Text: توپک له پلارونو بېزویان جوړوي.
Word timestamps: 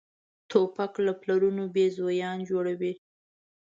توپک 0.49 0.93
له 1.05 1.13
پلارونو 1.21 1.63
بېزویان 1.75 2.37
جوړوي. 2.49 2.93